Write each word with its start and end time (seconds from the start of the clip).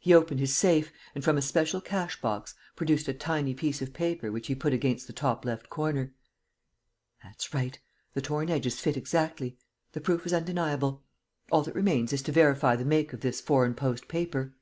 He 0.00 0.12
opened 0.12 0.40
his 0.40 0.52
safe 0.56 0.90
and, 1.14 1.22
from 1.22 1.38
a 1.38 1.40
special 1.40 1.80
cash 1.80 2.20
box, 2.20 2.56
produced 2.74 3.06
a 3.06 3.14
tiny 3.14 3.54
piece 3.54 3.80
of 3.80 3.92
paper 3.92 4.32
which 4.32 4.48
he 4.48 4.54
put 4.56 4.72
against 4.74 5.06
the 5.06 5.12
top 5.12 5.44
left 5.44 5.70
corner: 5.70 6.12
"That's 7.22 7.54
right. 7.54 7.78
The 8.14 8.20
torn 8.20 8.50
edges 8.50 8.80
fit 8.80 8.96
exactly. 8.96 9.56
The 9.92 10.00
proof 10.00 10.26
is 10.26 10.32
undeniable. 10.34 11.04
All 11.52 11.62
that 11.62 11.74
remains 11.76 12.12
is 12.12 12.22
to 12.22 12.32
verify 12.32 12.74
the 12.74 12.84
make 12.84 13.12
of 13.12 13.20
this 13.20 13.40
foreign 13.40 13.74
post 13.74 14.08
paper." 14.08 14.56